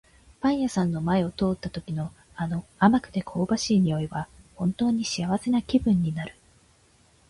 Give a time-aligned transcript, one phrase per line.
[0.39, 6.33] パン屋さんの前を通った時の、あの甘くて香ばしい匂いは本当に幸せな気分になる。